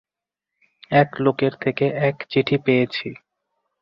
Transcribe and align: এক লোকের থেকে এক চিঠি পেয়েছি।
এক 0.91 1.09
লোকের 1.19 1.53
থেকে 1.61 1.85
এক 2.01 2.15
চিঠি 2.29 2.57
পেয়েছি। 2.57 3.09